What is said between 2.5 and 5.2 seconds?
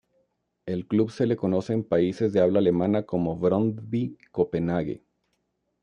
alemana como Brøndby Copenhague.